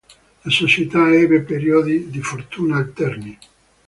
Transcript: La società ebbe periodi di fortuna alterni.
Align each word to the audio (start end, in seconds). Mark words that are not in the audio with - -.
La 0.41 0.49
società 0.49 1.13
ebbe 1.13 1.41
periodi 1.41 2.09
di 2.09 2.21
fortuna 2.23 2.77
alterni. 2.77 3.37